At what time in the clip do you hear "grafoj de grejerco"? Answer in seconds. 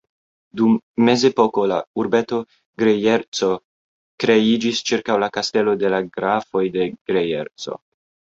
6.17-7.79